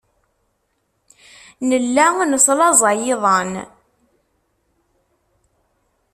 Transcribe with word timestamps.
Nella 1.69 2.05
neslaẓay 2.29 3.01
iḍan. 3.13 3.51